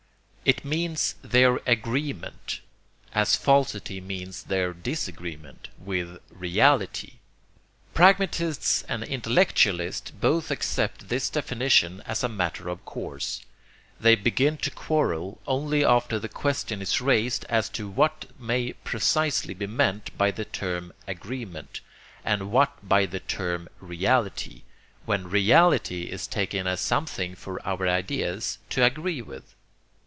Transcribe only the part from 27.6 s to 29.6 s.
our ideas to agree with.